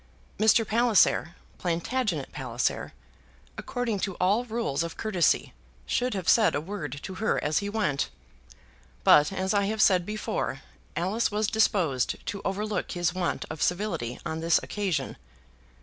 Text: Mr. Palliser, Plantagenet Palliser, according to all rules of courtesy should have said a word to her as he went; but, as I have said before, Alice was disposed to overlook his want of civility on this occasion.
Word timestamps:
Mr. 0.39 0.67
Palliser, 0.67 1.35
Plantagenet 1.59 2.31
Palliser, 2.31 2.91
according 3.55 3.99
to 3.99 4.15
all 4.15 4.45
rules 4.45 4.81
of 4.81 4.97
courtesy 4.97 5.53
should 5.85 6.15
have 6.15 6.27
said 6.27 6.55
a 6.55 6.59
word 6.59 6.99
to 7.03 7.13
her 7.21 7.37
as 7.43 7.59
he 7.59 7.69
went; 7.69 8.09
but, 9.03 9.31
as 9.31 9.53
I 9.53 9.65
have 9.65 9.79
said 9.79 10.03
before, 10.03 10.61
Alice 10.95 11.29
was 11.29 11.45
disposed 11.45 12.15
to 12.25 12.41
overlook 12.43 12.93
his 12.93 13.13
want 13.13 13.45
of 13.51 13.61
civility 13.61 14.19
on 14.25 14.39
this 14.39 14.59
occasion. 14.63 15.17